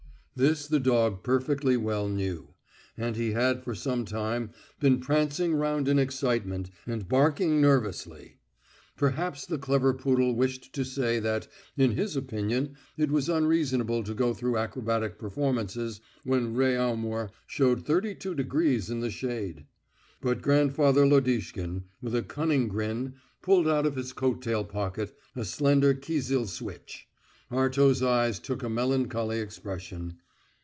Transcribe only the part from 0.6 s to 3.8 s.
the dog perfectly well knew, and he had for